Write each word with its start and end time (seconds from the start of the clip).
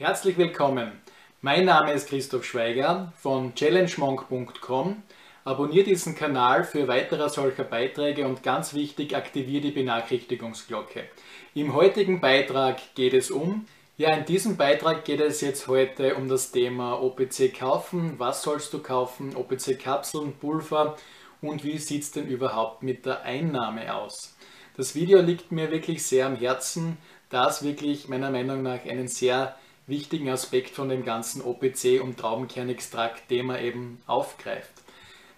Herzlich 0.00 0.38
willkommen. 0.38 0.92
Mein 1.42 1.66
Name 1.66 1.92
ist 1.92 2.08
Christoph 2.08 2.46
Schweiger 2.46 3.12
von 3.16 3.54
challengemonk.com. 3.54 5.02
Abonniere 5.44 5.84
diesen 5.84 6.14
Kanal 6.14 6.64
für 6.64 6.88
weitere 6.88 7.28
solcher 7.28 7.64
Beiträge 7.64 8.26
und 8.26 8.42
ganz 8.42 8.72
wichtig, 8.72 9.14
aktiviere 9.14 9.60
die 9.60 9.72
Benachrichtigungsglocke. 9.72 11.04
Im 11.52 11.74
heutigen 11.74 12.18
Beitrag 12.18 12.78
geht 12.94 13.12
es 13.12 13.30
um 13.30 13.66
ja, 13.98 14.16
in 14.16 14.24
diesem 14.24 14.56
Beitrag 14.56 15.04
geht 15.04 15.20
es 15.20 15.42
jetzt 15.42 15.68
heute 15.68 16.14
um 16.14 16.30
das 16.30 16.50
Thema 16.50 16.94
OPC 16.94 17.52
kaufen. 17.54 18.14
Was 18.16 18.40
sollst 18.42 18.72
du 18.72 18.78
kaufen? 18.78 19.36
OPC 19.36 19.78
Kapseln, 19.78 20.32
Pulver 20.32 20.96
und 21.42 21.62
wie 21.62 21.76
sieht 21.76 22.04
es 22.04 22.10
denn 22.10 22.26
überhaupt 22.26 22.82
mit 22.82 23.04
der 23.04 23.24
Einnahme 23.24 23.94
aus? 23.94 24.34
Das 24.78 24.94
Video 24.94 25.20
liegt 25.20 25.52
mir 25.52 25.70
wirklich 25.70 26.02
sehr 26.02 26.24
am 26.24 26.36
Herzen, 26.36 26.96
da 27.28 27.48
es 27.48 27.62
wirklich 27.62 28.08
meiner 28.08 28.30
Meinung 28.30 28.62
nach 28.62 28.86
einen 28.86 29.08
sehr 29.08 29.56
wichtigen 29.86 30.30
Aspekt 30.30 30.70
von 30.70 30.88
dem 30.88 31.04
ganzen 31.04 31.42
OPC 31.42 32.00
und 32.02 32.18
Traubenkernextrakt-Thema 32.18 33.60
eben 33.60 34.00
aufgreift. 34.06 34.72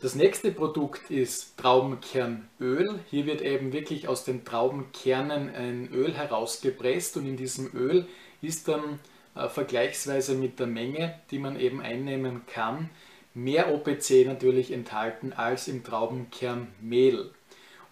Das 0.00 0.14
nächste 0.14 0.52
Produkt 0.52 1.10
ist 1.10 1.58
Traubenkernöl. 1.58 3.00
Hier 3.10 3.26
wird 3.26 3.42
eben 3.42 3.72
wirklich 3.72 4.06
aus 4.06 4.22
den 4.22 4.44
Traubenkernen 4.44 5.52
ein 5.52 5.92
Öl 5.92 6.14
herausgepresst 6.14 7.16
und 7.16 7.26
in 7.26 7.36
diesem 7.36 7.74
Öl 7.74 8.06
ist 8.40 8.68
dann 8.68 9.00
äh, 9.34 9.48
vergleichsweise 9.48 10.36
mit 10.36 10.60
der 10.60 10.68
Menge, 10.68 11.18
die 11.32 11.40
man 11.40 11.58
eben 11.58 11.80
einnehmen 11.80 12.42
kann, 12.46 12.90
mehr 13.34 13.74
OPC 13.74 14.24
natürlich 14.24 14.70
enthalten 14.70 15.32
als 15.32 15.66
im 15.66 15.82
Traubenkernmehl. 15.82 17.32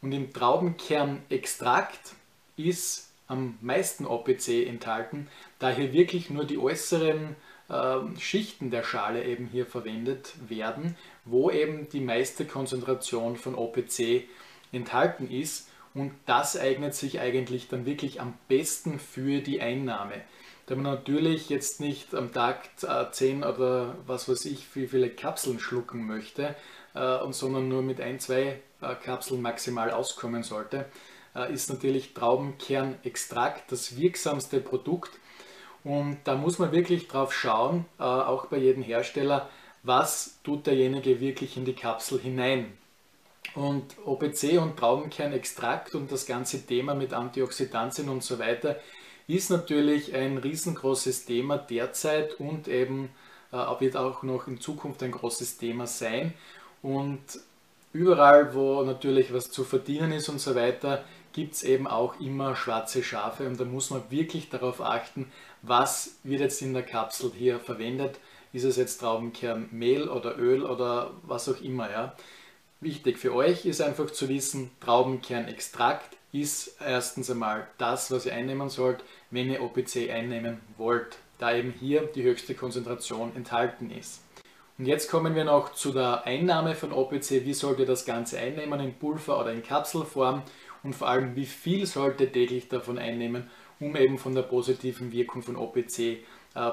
Und 0.01 0.13
im 0.13 0.33
Traubenkernextrakt 0.33 2.15
ist 2.57 3.11
am 3.27 3.59
meisten 3.61 4.07
OPC 4.07 4.69
enthalten, 4.69 5.27
da 5.59 5.71
hier 5.71 5.93
wirklich 5.93 6.31
nur 6.31 6.45
die 6.45 6.59
äußeren 6.59 7.35
äh, 7.69 7.99
Schichten 8.19 8.71
der 8.71 8.83
Schale 8.83 9.25
eben 9.25 9.47
hier 9.47 9.67
verwendet 9.67 10.35
werden, 10.49 10.97
wo 11.25 11.51
eben 11.51 11.89
die 11.89 12.01
meiste 12.01 12.45
Konzentration 12.45 13.37
von 13.37 13.55
OPC 13.55 14.25
enthalten 14.73 15.31
ist. 15.31 15.69
Und 15.95 16.13
das 16.27 16.59
eignet 16.59 16.95
sich 16.95 17.21
eigentlich 17.21 17.69
dann 17.69 17.87
wirklich 17.87 18.21
am 18.21 18.35
besten 18.49 18.99
für 18.99 19.41
die 19.41 19.61
Einnahme 19.63 20.23
da 20.67 20.75
man 20.75 20.85
natürlich 20.85 21.49
jetzt 21.49 21.81
nicht 21.81 22.15
am 22.15 22.33
Tag 22.33 22.69
10 23.13 23.43
äh, 23.43 23.47
oder 23.47 23.97
was 24.07 24.29
weiß 24.29 24.45
ich, 24.47 24.75
wie 24.75 24.89
viele 24.89 25.11
Kapseln 25.11 25.61
schlucken 25.61 26.07
möchte, 26.07 26.57
äh, 26.95 27.19
und 27.19 27.35
sondern 27.35 27.69
nur 27.69 27.83
mit 27.83 28.01
ein, 28.01 28.19
zwei 28.19 28.61
äh, 28.81 28.95
Kapseln 28.97 29.41
maximal 29.41 29.91
auskommen 29.91 30.43
sollte, 30.43 30.87
ist 31.53 31.69
natürlich 31.69 32.15
Traubenkernextrakt 32.15 33.71
das 33.71 33.99
wirksamste 33.99 34.59
Produkt. 34.59 35.11
Und 35.87 36.19
da 36.25 36.35
muss 36.35 36.59
man 36.59 36.73
wirklich 36.73 37.07
drauf 37.07 37.33
schauen, 37.33 37.85
auch 37.99 38.47
bei 38.47 38.57
jedem 38.57 38.83
Hersteller, 38.83 39.49
was 39.85 40.41
tut 40.43 40.67
derjenige 40.67 41.21
wirklich 41.21 41.57
in 41.57 41.65
die 41.65 41.75
Kapsel 41.75 42.19
hinein. 42.19 42.73
Und 43.55 43.95
OPC 44.05 44.61
und 44.61 44.77
Traubenkernextrakt 44.77 45.95
und 45.95 46.11
das 46.11 46.27
ganze 46.27 46.67
Thema 46.67 46.97
mit 46.97 47.13
Antioxidantien 47.13 48.09
und 48.09 48.25
so 48.25 48.41
weiter 48.41 48.81
ist 49.29 49.49
natürlich 49.51 50.13
ein 50.13 50.39
riesengroßes 50.39 51.25
Thema 51.25 51.57
derzeit 51.57 52.35
und 52.41 52.67
eben 52.67 53.11
äh, 53.53 53.57
wird 53.79 53.97
auch 53.97 54.25
noch 54.25 54.49
in 54.49 54.61
Zukunft 54.61 55.05
ein 55.05 55.13
großes 55.13 55.57
Thema 55.57 55.87
sein. 55.87 56.35
Und 56.83 57.23
überall, 57.93 58.53
wo 58.57 58.83
natürlich 58.83 59.33
was 59.33 59.53
zu 59.53 59.63
verdienen 59.63 60.11
ist 60.11 60.29
und 60.29 60.41
so 60.41 60.57
weiter, 60.57 61.05
gibt 61.37 61.53
es 61.53 61.63
eben 61.63 61.87
auch 61.87 62.19
immer 62.19 62.57
schwarze 62.57 63.03
Schafe 63.03 63.47
und 63.47 63.61
da 63.61 63.67
muss 63.67 63.91
man 63.91 64.11
wirklich 64.11 64.49
darauf 64.49 64.81
achten, 64.81 65.31
was 65.61 66.17
wird 66.25 66.41
jetzt 66.41 66.63
in 66.63 66.73
der 66.73 66.83
Kapsel 66.83 67.31
hier 67.37 67.61
verwendet. 67.61 68.19
Ist 68.55 68.65
es 68.65 68.77
jetzt 68.77 69.01
Traubenkernmehl 69.01 70.09
oder 70.09 70.39
Öl 70.39 70.65
oder 70.65 71.11
was 71.25 71.47
auch 71.51 71.61
immer. 71.61 71.91
Ja. 71.91 72.17
Wichtig 72.81 73.19
für 73.19 73.35
euch 73.35 73.67
ist 73.67 73.83
einfach 73.83 74.11
zu 74.11 74.31
wissen, 74.31 74.71
Traubenkernextrakt 74.81 76.17
ist 76.33 76.79
erstens 76.81 77.31
einmal 77.31 77.67
das, 77.77 78.11
was 78.11 78.25
ihr 78.25 78.33
einnehmen 78.33 78.71
sollt, 78.71 79.05
wenn 79.31 79.51
ihr 79.51 79.63
OPC 79.63 80.11
einnehmen 80.11 80.63
wollt, 80.79 81.19
da 81.37 81.55
eben 81.55 81.75
hier 81.79 82.03
die 82.15 82.23
höchste 82.23 82.55
Konzentration 82.55 83.37
enthalten 83.37 83.91
ist. 83.91 84.23
Und 84.79 84.85
jetzt 84.85 85.11
kommen 85.11 85.35
wir 85.35 85.45
noch 85.45 85.73
zu 85.73 85.93
der 85.93 86.27
Einnahme 86.27 86.75
von 86.75 86.93
OPC. 86.93 87.45
Wie 87.45 87.55
sollt 87.55 87.79
ihr 87.79 87.87
das 87.87 88.05
Ganze 88.05 88.39
einnehmen, 88.39 88.79
in 88.81 88.95
Pulver 88.95 89.41
oder 89.41 89.53
in 89.53 89.63
Kapselform? 89.63 90.43
Und 90.87 90.95
vor 90.95 91.09
allem, 91.09 91.35
wie 91.35 91.47
viel 91.47 91.85
sollt 91.85 92.21
ihr 92.21 92.31
täglich 92.31 92.69
davon 92.69 92.97
einnehmen, 92.97 93.51
um 93.81 93.97
eben 93.97 94.19
von 94.19 94.37
der 94.37 94.43
positiven 94.43 95.11
Wirkung 95.11 95.43
von 95.43 95.57
OPC 95.57 95.99
äh, 95.99 96.19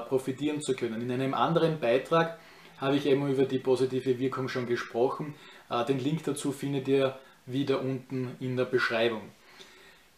profitieren 0.08 0.62
zu 0.62 0.76
können? 0.76 1.02
In 1.02 1.10
einem 1.10 1.34
anderen 1.34 1.80
Beitrag 1.80 2.38
habe 2.78 2.94
ich 2.94 3.06
eben 3.06 3.28
über 3.28 3.44
die 3.44 3.58
positive 3.58 4.20
Wirkung 4.20 4.48
schon 4.48 4.68
gesprochen. 4.68 5.34
Äh, 5.68 5.84
den 5.86 5.98
Link 5.98 6.22
dazu 6.22 6.52
findet 6.52 6.86
ihr 6.86 7.18
wieder 7.46 7.80
unten 7.80 8.36
in 8.38 8.56
der 8.56 8.66
Beschreibung. 8.66 9.22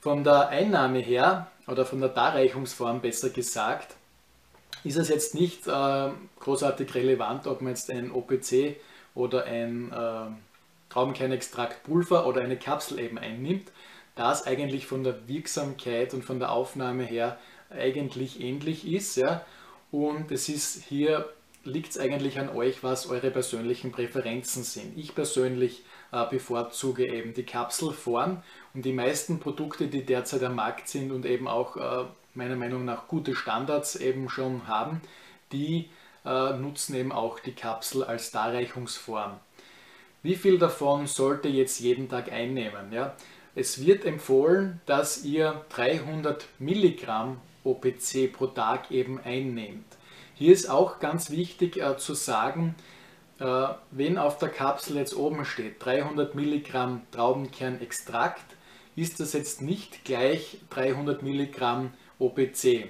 Von 0.00 0.24
der 0.24 0.50
Einnahme 0.50 0.98
her 0.98 1.50
oder 1.66 1.86
von 1.86 1.98
der 2.00 2.10
Darreichungsform 2.10 3.00
besser 3.00 3.30
gesagt, 3.30 3.96
ist 4.84 4.98
es 4.98 5.08
jetzt 5.08 5.34
nicht 5.34 5.66
äh, 5.66 6.10
großartig 6.38 6.94
relevant, 6.94 7.46
ob 7.46 7.62
man 7.62 7.70
jetzt 7.70 7.90
ein 7.90 8.12
OPC 8.12 8.76
oder 9.14 9.44
ein 9.44 9.90
äh, 10.96 11.00
Traubenkernextraktpulver 11.00 12.26
oder 12.26 12.40
eine 12.40 12.56
Kapsel 12.56 12.98
eben 12.98 13.18
einnimmt, 13.18 13.70
da 14.14 14.32
es 14.32 14.46
eigentlich 14.46 14.86
von 14.86 15.04
der 15.04 15.28
Wirksamkeit 15.28 16.14
und 16.14 16.24
von 16.24 16.38
der 16.38 16.52
Aufnahme 16.52 17.04
her 17.04 17.38
eigentlich 17.70 18.40
ähnlich 18.40 18.86
ist. 18.86 19.16
Ja? 19.16 19.44
Und 19.90 20.30
es 20.30 20.48
ist 20.48 20.84
hier 20.84 21.28
liegt 21.64 21.90
es 21.90 21.98
eigentlich 21.98 22.38
an 22.38 22.48
euch, 22.48 22.84
was 22.84 23.08
eure 23.08 23.30
persönlichen 23.30 23.90
Präferenzen 23.90 24.62
sind. 24.62 24.96
Ich 24.96 25.16
persönlich 25.16 25.82
äh, 26.12 26.24
bevorzuge 26.26 27.12
eben 27.12 27.34
die 27.34 27.42
Kapselform 27.42 28.42
und 28.72 28.84
die 28.84 28.92
meisten 28.92 29.40
Produkte, 29.40 29.88
die 29.88 30.04
derzeit 30.06 30.44
am 30.44 30.54
Markt 30.54 30.88
sind 30.88 31.10
und 31.10 31.26
eben 31.26 31.48
auch 31.48 31.76
äh, 31.76 32.04
meiner 32.34 32.54
Meinung 32.54 32.84
nach 32.84 33.08
gute 33.08 33.34
Standards 33.34 33.96
eben 33.96 34.28
schon 34.28 34.68
haben, 34.68 35.00
die 35.50 35.90
äh, 36.24 36.52
nutzen 36.56 36.94
eben 36.94 37.10
auch 37.10 37.40
die 37.40 37.54
Kapsel 37.54 38.04
als 38.04 38.30
Darreichungsform. 38.30 39.40
Wie 40.26 40.34
viel 40.34 40.58
davon 40.58 41.06
sollte 41.06 41.46
jetzt 41.46 41.78
jeden 41.78 42.08
Tag 42.08 42.32
einnehmen? 42.32 42.92
Ja? 42.92 43.14
Es 43.54 43.86
wird 43.86 44.04
empfohlen, 44.04 44.80
dass 44.84 45.22
ihr 45.22 45.64
300 45.68 46.48
Milligramm 46.58 47.40
OPC 47.62 48.32
pro 48.32 48.48
Tag 48.48 48.90
eben 48.90 49.20
einnehmt. 49.20 49.84
Hier 50.34 50.52
ist 50.52 50.68
auch 50.68 50.98
ganz 50.98 51.30
wichtig 51.30 51.76
äh, 51.76 51.96
zu 51.96 52.14
sagen, 52.14 52.74
äh, 53.38 53.68
wenn 53.92 54.18
auf 54.18 54.36
der 54.38 54.48
Kapsel 54.48 54.96
jetzt 54.96 55.14
oben 55.14 55.44
steht 55.44 55.76
300 55.84 56.34
Milligramm 56.34 57.02
Traubenkernextrakt, 57.12 58.56
ist 58.96 59.20
das 59.20 59.32
jetzt 59.32 59.62
nicht 59.62 60.04
gleich 60.04 60.58
300 60.70 61.22
Milligramm 61.22 61.92
OPC. 62.18 62.88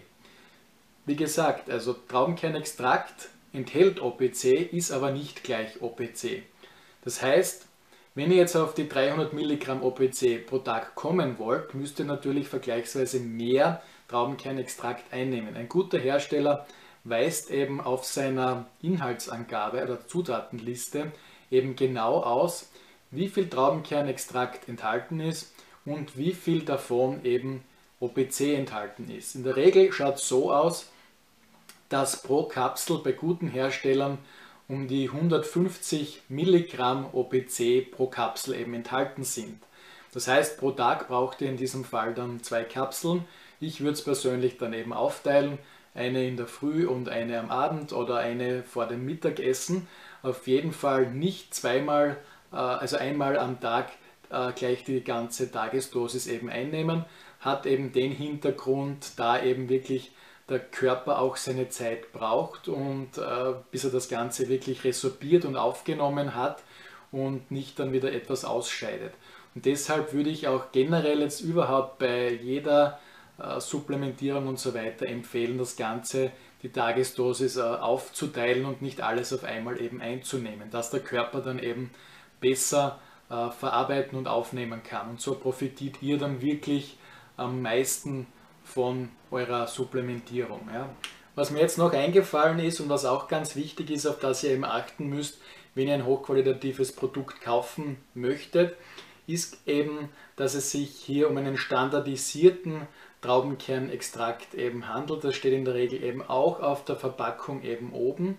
Wie 1.05 1.17
gesagt, 1.17 1.69
also 1.69 1.93
Traubenkernextrakt 1.93 3.29
enthält 3.53 4.01
OPC, 4.01 4.73
ist 4.73 4.91
aber 4.91 5.11
nicht 5.11 5.45
gleich 5.45 5.83
OPC. 5.83 6.45
Das 7.07 7.23
heißt, 7.23 7.69
wenn 8.17 8.33
ihr 8.33 8.39
jetzt 8.39 8.57
auf 8.57 8.75
die 8.75 8.89
300 8.89 9.33
Milligramm 9.33 9.85
OPC 9.85 10.45
pro 10.45 10.59
Tag 10.59 10.97
kommen 10.97 11.39
wollt, 11.39 11.73
müsst 11.73 12.01
ihr 12.01 12.05
natürlich 12.05 12.49
vergleichsweise 12.49 13.21
mehr 13.21 13.81
Traubenkernextrakt 14.09 15.13
einnehmen. 15.13 15.55
Ein 15.55 15.69
guter 15.69 15.99
Hersteller 15.99 16.67
weist 17.05 17.53
eben 17.53 17.81
auf 17.81 18.05
seiner 18.05 18.67
Inhaltsangabe 18.83 19.85
oder 19.85 20.05
Zutatenliste 20.09 21.13
eben 21.49 21.77
genau 21.77 22.25
aus, 22.25 22.71
wie 23.13 23.29
viel 23.29 23.49
Traubenkernextrakt 23.49 24.69
enthalten 24.69 25.21
ist 25.21 25.55
und 25.85 26.19
wie 26.19 26.33
viel 26.33 26.65
davon 26.65 27.25
eben 27.25 27.63
OPC 28.01 28.57
enthalten 28.57 29.09
ist. 29.17 29.37
In 29.37 29.45
der 29.45 29.55
Regel 29.55 29.93
schaut 29.93 30.17
es 30.17 30.27
so 30.27 30.53
aus, 30.53 30.91
dass 31.89 32.21
pro 32.21 32.43
Kapsel 32.49 32.99
bei 32.99 33.13
guten 33.13 33.47
Herstellern 33.47 34.19
um 34.69 34.89
die 34.89 35.09
150 35.09 36.23
Milligramm 36.29 37.07
OPC 37.13 37.91
pro 37.91 38.07
Kapsel 38.07 38.55
eben 38.55 38.75
enthalten 38.75 39.23
sind. 39.23 39.63
Das 40.13 40.29
heißt, 40.29 40.59
pro 40.59 40.71
Tag 40.71 41.09
braucht 41.09 41.41
ihr 41.41 41.49
in 41.49 41.57
diesem 41.57 41.85
Fall 41.85 42.15
dann 42.15 42.43
zwei 42.43 42.65
Kapseln. 42.65 43.25
Ich 43.61 43.81
würde 43.81 43.93
es 43.93 44.03
persönlich 44.03 44.59
dann 44.59 44.73
eben 44.73 44.93
aufteilen, 44.93 45.59
eine 45.95 46.27
in 46.27 46.37
der 46.37 46.47
Früh 46.47 46.87
und 46.87 47.09
eine 47.09 47.39
am 47.39 47.51
Abend 47.51 47.93
oder 47.93 48.17
eine 48.17 48.63
vor 48.63 48.87
dem 48.87 49.05
Mittagessen. 49.05 49.87
Auf 50.23 50.47
jeden 50.47 50.73
Fall 50.73 51.11
nicht 51.11 51.55
zweimal, 51.55 52.19
äh, 52.53 52.57
also 52.57 52.97
einmal 52.97 53.39
am 53.39 53.61
Tag 53.61 53.93
äh, 54.31 54.53
gleich 54.53 54.85
die 54.85 55.03
ganze 55.03 55.51
Tagesdosis 55.51 56.27
eben 56.27 56.51
einnehmen. 56.51 57.05
Hat 57.41 57.67
eben 57.67 57.93
den 57.93 58.13
Hintergrund, 58.13 59.13
da 59.17 59.43
eben 59.43 59.69
wirklich 59.69 60.13
der 60.49 60.61
Körper 60.61 61.19
auch 61.19 61.37
seine 61.37 61.69
Zeit 61.69 62.13
braucht 62.13 62.69
und 62.69 63.19
äh, 63.19 63.55
bis 63.71 63.85
er 63.85 63.91
das 63.91 64.09
Ganze 64.09 64.49
wirklich 64.49 64.85
resorbiert 64.85 65.45
und 65.45 65.57
aufgenommen 65.57 66.35
hat 66.35 66.63
und 67.11 67.51
nicht 67.51 67.79
dann 67.79 67.93
wieder 67.93 68.13
etwas 68.13 68.45
ausscheidet. 68.45 69.13
Und 69.55 69.65
deshalb 69.65 70.13
würde 70.13 70.31
ich 70.31 70.47
auch 70.49 70.71
generell 70.73 71.21
jetzt 71.21 71.41
überhaupt 71.41 71.99
bei 71.99 72.31
jeder 72.31 73.01
äh, 73.39 73.61
Supplementierung 73.61 74.47
und 74.47 74.59
so 74.59 74.75
weiter 74.75 75.07
empfehlen, 75.07 75.59
das 75.59 75.77
Ganze, 75.77 76.31
die 76.63 76.71
Tagesdosis 76.71 77.57
äh, 77.57 77.63
aufzuteilen 77.63 78.67
und 78.67 78.83
nicht 78.83 79.01
alles 79.01 79.33
auf 79.33 79.45
einmal 79.45 79.81
eben 79.81 80.01
einzunehmen, 80.01 80.71
dass 80.71 80.91
der 80.91 81.01
Körper 81.01 81.41
dann 81.41 81.59
eben 81.59 81.91
besser 82.41 83.01
äh, 83.31 83.51
verarbeiten 83.51 84.17
und 84.17 84.29
aufnehmen 84.29 84.83
kann. 84.83 85.11
Und 85.11 85.21
so 85.21 85.35
profitiert 85.35 86.03
ihr 86.03 86.19
dann 86.19 86.41
wirklich 86.41 86.99
am 87.37 87.63
meisten 87.63 88.27
von 88.67 89.09
eurer 89.31 89.67
Supplementierung. 89.67 90.69
Ja. 90.73 90.89
Was 91.35 91.51
mir 91.51 91.61
jetzt 91.61 91.79
noch 91.79 91.93
eingefallen 91.93 92.59
ist 92.59 92.81
und 92.81 92.89
was 92.89 93.05
auch 93.05 93.29
ganz 93.29 93.57
wichtig 93.57 93.91
ist, 93.91 94.07
auf 94.07 94.19
das 94.19 94.43
ihr 94.43 94.51
eben 94.51 94.65
achten 94.65 95.09
müsst, 95.09 95.39
wenn 95.75 95.89
ihr 95.89 95.95
ein 95.95 96.07
hochqualitatives 96.07 96.93
Produkt 96.93 97.41
kaufen 97.41 97.99
möchtet, 98.15 98.77
ist 99.27 99.59
eben, 99.67 100.09
dass 100.37 100.55
es 100.55 100.71
sich 100.71 100.91
hier 100.91 101.29
um 101.29 101.37
einen 101.37 101.57
standardisierten 101.57 102.83
Traubenkernextrakt 103.21 104.55
eben 104.55 104.89
handelt. 104.89 105.25
Das 105.25 105.35
steht 105.35 105.53
in 105.53 105.65
der 105.65 105.75
Regel 105.75 106.03
eben 106.03 106.23
auch 106.23 106.61
auf 106.61 106.85
der 106.85 106.97
Verpackung 106.97 107.63
eben 107.63 107.93
oben. 107.93 108.37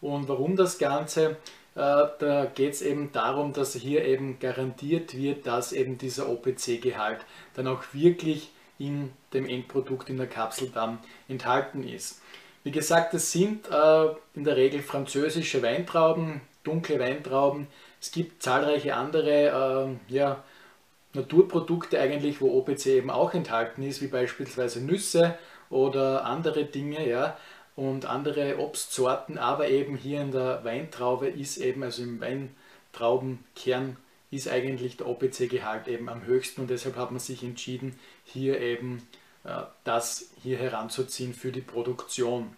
Und 0.00 0.28
warum 0.28 0.56
das 0.56 0.78
Ganze? 0.78 1.36
Äh, 1.74 2.06
da 2.18 2.50
geht 2.54 2.74
es 2.74 2.82
eben 2.82 3.10
darum, 3.12 3.52
dass 3.52 3.74
hier 3.74 4.04
eben 4.04 4.38
garantiert 4.38 5.16
wird, 5.16 5.46
dass 5.46 5.72
eben 5.72 5.98
dieser 5.98 6.28
OPC-Gehalt 6.28 7.20
dann 7.54 7.66
auch 7.66 7.82
wirklich 7.92 8.50
in 8.78 9.12
dem 9.32 9.46
Endprodukt 9.46 10.10
in 10.10 10.16
der 10.16 10.26
Kapsel 10.26 10.70
dann 10.72 10.98
enthalten 11.28 11.86
ist. 11.86 12.20
Wie 12.64 12.70
gesagt, 12.70 13.14
es 13.14 13.30
sind 13.30 13.68
äh, 13.70 14.06
in 14.34 14.44
der 14.44 14.56
Regel 14.56 14.82
französische 14.82 15.62
Weintrauben, 15.62 16.40
dunkle 16.62 16.98
Weintrauben. 16.98 17.66
Es 18.00 18.10
gibt 18.10 18.42
zahlreiche 18.42 18.94
andere 18.94 19.98
äh, 20.08 20.12
ja, 20.12 20.42
Naturprodukte 21.12 22.00
eigentlich, 22.00 22.40
wo 22.40 22.58
OPC 22.58 22.86
eben 22.86 23.10
auch 23.10 23.34
enthalten 23.34 23.82
ist, 23.82 24.02
wie 24.02 24.08
beispielsweise 24.08 24.80
Nüsse 24.80 25.38
oder 25.70 26.24
andere 26.24 26.64
Dinge, 26.64 27.08
ja, 27.08 27.36
und 27.76 28.06
andere 28.06 28.58
Obstsorten, 28.58 29.36
aber 29.36 29.68
eben 29.68 29.96
hier 29.96 30.20
in 30.20 30.30
der 30.30 30.64
Weintraube 30.64 31.28
ist 31.28 31.56
eben, 31.58 31.82
also 31.82 32.02
im 32.02 32.20
Weintraubenkern 32.20 33.96
ist 34.34 34.48
eigentlich 34.48 34.96
der 34.96 35.08
OPC-Gehalt 35.08 35.88
eben 35.88 36.08
am 36.08 36.24
höchsten 36.24 36.62
und 36.62 36.70
deshalb 36.70 36.96
hat 36.96 37.10
man 37.10 37.20
sich 37.20 37.42
entschieden, 37.42 37.98
hier 38.24 38.60
eben 38.60 39.06
äh, 39.44 39.62
das 39.84 40.30
hier 40.42 40.58
heranzuziehen 40.58 41.34
für 41.34 41.52
die 41.52 41.60
Produktion. 41.60 42.56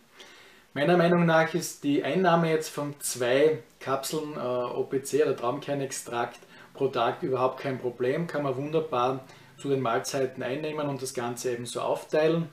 Meiner 0.74 0.96
Meinung 0.96 1.24
nach 1.24 1.54
ist 1.54 1.84
die 1.84 2.04
Einnahme 2.04 2.50
jetzt 2.50 2.68
von 2.68 2.94
zwei 3.00 3.62
Kapseln 3.80 4.34
äh, 4.34 4.38
OPC 4.38 5.22
oder 5.22 5.36
Traumkernextrakt 5.36 6.40
pro 6.74 6.88
Tag 6.88 7.22
überhaupt 7.22 7.60
kein 7.60 7.78
Problem, 7.78 8.26
kann 8.26 8.42
man 8.42 8.56
wunderbar 8.56 9.24
zu 9.56 9.70
den 9.70 9.80
Mahlzeiten 9.80 10.42
einnehmen 10.42 10.88
und 10.88 11.00
das 11.00 11.14
Ganze 11.14 11.52
eben 11.52 11.64
so 11.64 11.80
aufteilen. 11.80 12.50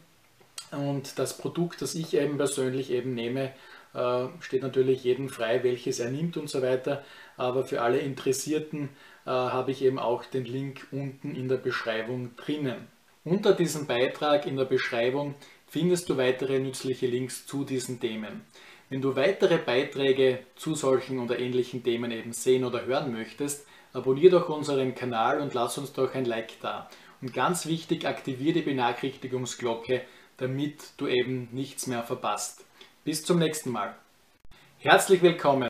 Und 0.72 1.20
das 1.20 1.38
Produkt, 1.38 1.82
das 1.82 1.96
ich 1.96 2.14
eben 2.16 2.38
persönlich 2.38 2.92
eben 2.92 3.14
nehme, 3.14 3.52
steht 4.40 4.64
natürlich 4.64 5.04
jedem 5.04 5.30
frei, 5.30 5.64
welches 5.64 6.00
er 6.00 6.10
nimmt 6.10 6.38
und 6.38 6.50
so 6.50 6.62
weiter. 6.62 7.04
Aber 7.38 7.64
für 7.64 7.82
alle 7.82 8.00
Interessierten 8.00 8.90
äh, 9.26 9.30
habe 9.30 9.72
ich 9.72 9.84
eben 9.84 10.00
auch 10.00 10.26
den 10.26 10.46
Link 10.46 10.88
unten 10.92 11.36
in 11.36 11.48
der 11.48 11.58
Beschreibung 11.58 12.36
drinnen. 12.36 12.88
Unter 13.24 13.54
diesem 13.54 13.88
Beitrag 13.88 14.46
in 14.46 14.58
der 14.58 14.66
Beschreibung 14.66 15.36
findest 15.68 16.10
du 16.10 16.18
weitere 16.18 16.60
nützliche 16.60 17.08
Links 17.08 17.46
zu 17.46 17.64
diesen 17.64 18.00
Themen. 18.00 18.42
Wenn 18.90 19.02
du 19.02 19.16
weitere 19.16 19.58
Beiträge 19.58 20.40
zu 20.56 20.76
solchen 20.76 21.20
oder 21.20 21.40
ähnlichen 21.40 21.84
Themen 21.84 22.12
eben 22.12 22.34
sehen 22.34 22.64
oder 22.64 22.86
hören 22.86 23.12
möchtest, 23.14 23.66
abonniere 23.94 24.32
doch 24.32 24.50
unseren 24.50 24.94
Kanal 24.94 25.40
und 25.40 25.54
lass 25.54 25.78
uns 25.78 25.94
doch 25.94 26.14
ein 26.14 26.26
Like 26.26 26.60
da. 26.62 26.90
Und 27.22 27.34
ganz 27.34 27.66
wichtig, 27.66 28.06
aktiviere 28.06 28.56
die 28.56 28.62
Benachrichtigungsglocke, 28.62 30.02
damit 30.38 30.84
du 30.98 31.08
eben 31.08 31.48
nichts 31.52 31.88
mehr 31.88 32.04
verpasst. 32.04 32.66
Bis 33.06 33.26
zum 33.26 33.38
nächsten 33.38 33.70
Mal. 33.70 33.96
Herzlich 34.80 35.22
willkommen 35.22 35.62